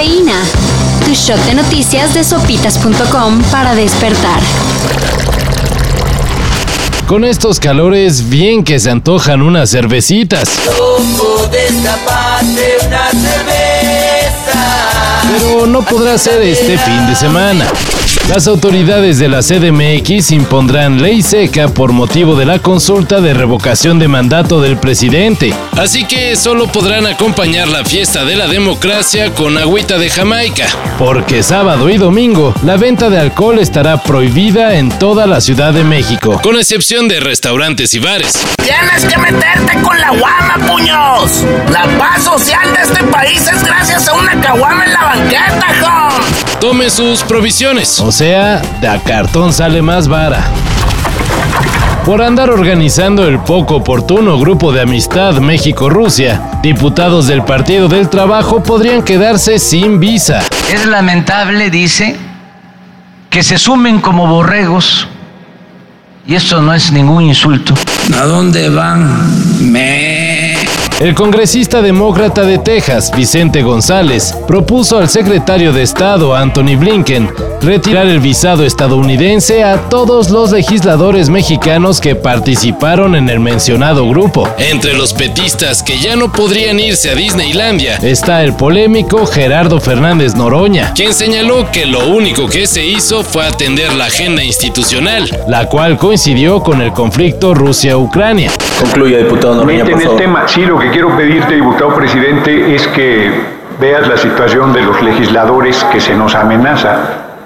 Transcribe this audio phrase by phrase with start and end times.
[0.00, 0.42] Cafeína.
[1.04, 4.40] Tu shot de noticias de sopitas.com para despertar.
[7.06, 10.48] Con estos calores, bien que se antojan unas cervecitas.
[15.38, 17.66] Pero no podrá ser este fin de semana.
[18.30, 23.98] Las autoridades de la CDMX impondrán ley seca por motivo de la consulta de revocación
[23.98, 25.52] de mandato del presidente.
[25.76, 30.68] Así que solo podrán acompañar la fiesta de la democracia con agüita de Jamaica.
[30.96, 35.82] Porque sábado y domingo la venta de alcohol estará prohibida en toda la Ciudad de
[35.82, 38.38] México, con excepción de restaurantes y bares.
[38.62, 41.44] Tienes que meterte con la guama, puños.
[41.72, 46.09] La paz social de este país es gracias a una caguama en la banqueta, jo.
[46.60, 48.00] Tome sus provisiones.
[48.00, 50.44] O sea, de a cartón sale más vara.
[52.04, 58.62] Por andar organizando el poco oportuno grupo de amistad México-Rusia, diputados del Partido del Trabajo
[58.62, 60.42] podrían quedarse sin visa.
[60.70, 62.16] Es lamentable, dice,
[63.30, 65.08] que se sumen como borregos,
[66.26, 67.72] y esto no es ningún insulto.
[68.14, 69.72] ¿A dónde van?
[69.72, 70.19] Me...
[71.00, 77.30] El congresista demócrata de Texas, Vicente González, propuso al secretario de Estado, Anthony Blinken,
[77.62, 84.46] retirar el visado estadounidense a todos los legisladores mexicanos que participaron en el mencionado grupo.
[84.58, 90.34] Entre los petistas que ya no podrían irse a Disneylandia está el polémico Gerardo Fernández
[90.34, 95.66] Noroña, quien señaló que lo único que se hizo fue atender la agenda institucional, la
[95.66, 98.50] cual coincidió con el conflicto Rusia-Ucrania.
[98.82, 100.20] Concluye, diputado Noroña, por en el favor.
[100.20, 103.30] tema, sí, lo que quiero pedirte, diputado presidente, es que
[103.80, 106.96] veas la situación de los legisladores que se nos amenaza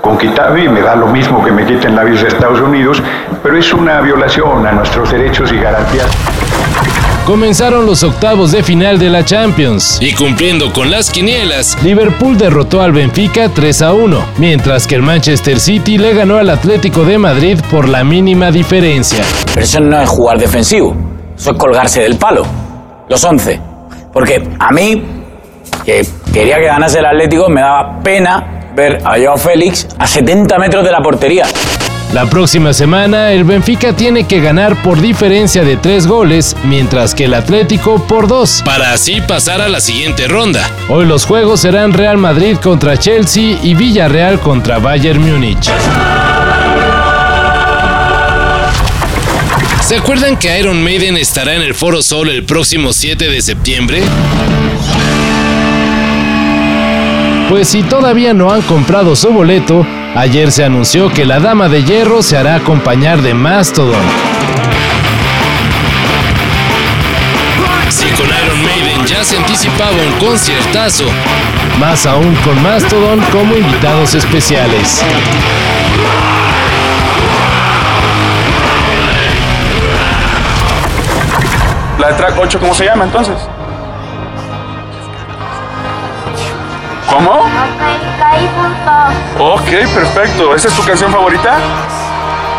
[0.00, 3.02] con quitar, y me da lo mismo que me quiten la visa de Estados Unidos,
[3.42, 6.06] pero es una violación a nuestros derechos y garantías.
[7.26, 12.80] Comenzaron los octavos de final de la Champions y cumpliendo con las quinielas, Liverpool derrotó
[12.80, 17.18] al Benfica 3 a 1, mientras que el Manchester City le ganó al Atlético de
[17.18, 19.22] Madrid por la mínima diferencia.
[19.52, 20.96] Pero eso no es jugar defensivo,
[21.36, 22.46] eso es colgarse del palo.
[23.10, 23.60] Los 11.
[24.12, 25.02] Porque a mí,
[25.84, 30.56] que quería que ganase el Atlético, me daba pena ver a Joao Félix a 70
[30.58, 31.44] metros de la portería.
[32.12, 37.24] La próxima semana el Benfica tiene que ganar por diferencia de 3 goles, mientras que
[37.24, 40.70] el Atlético por 2, para así pasar a la siguiente ronda.
[40.88, 45.68] Hoy los juegos serán Real Madrid contra Chelsea y Villarreal contra Bayern Múnich.
[49.90, 54.04] ¿Se acuerdan que Iron Maiden estará en el Foro Sol el próximo 7 de septiembre?
[57.48, 59.84] Pues si todavía no han comprado su boleto,
[60.14, 64.00] ayer se anunció que la Dama de Hierro se hará acompañar de Mastodon.
[67.88, 71.06] Si con Iron Maiden ya se anticipaba un conciertazo,
[71.80, 75.02] más aún con Mastodon como invitados especiales.
[82.00, 83.36] La de track 8, ¿cómo se llama entonces?
[87.10, 87.44] ¿Cómo?
[89.38, 90.54] Ok, perfecto.
[90.54, 91.58] ¿Esa es tu canción favorita?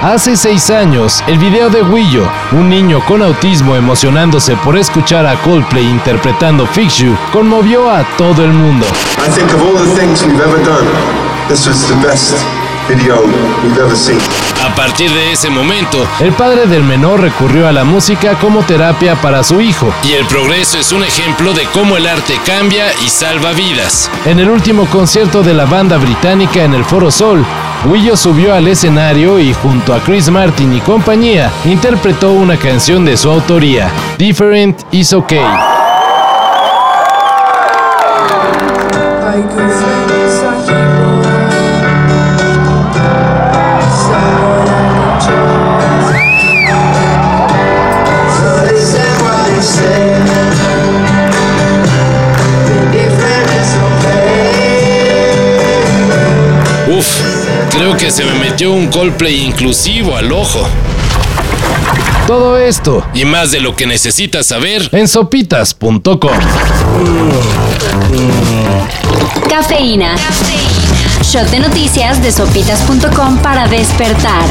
[0.03, 5.33] Hace seis años, el video de Willo, un niño con autismo emocionándose por escuchar a
[5.41, 8.85] Coldplay interpretando Fix You, conmovió a todo el mundo.
[9.25, 10.87] I think of all the things we've ever done,
[11.47, 12.35] this was the best
[12.87, 13.25] video
[13.63, 14.19] we've ever seen.
[14.71, 19.15] A partir de ese momento, el padre del menor recurrió a la música como terapia
[19.15, 23.09] para su hijo, y el progreso es un ejemplo de cómo el arte cambia y
[23.09, 24.09] salva vidas.
[24.25, 27.45] En el último concierto de la banda británica en el Foro Sol,
[27.83, 33.17] Willo subió al escenario y junto a Chris Martin y compañía interpretó una canción de
[33.17, 35.43] su autoría, Different is Okay.
[57.73, 60.67] Creo que se me metió un Coldplay inclusivo al ojo.
[62.27, 66.31] Todo esto y más de lo que necesitas saber en sopitas.com.
[69.49, 70.15] Cafeína.
[71.23, 74.45] Shot de noticias de sopitas.com para despertar.